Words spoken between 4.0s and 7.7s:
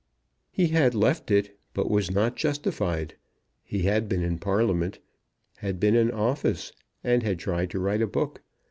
been in Parliament, had been in office, and had tried